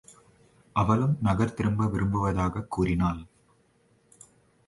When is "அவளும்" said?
0.73-1.17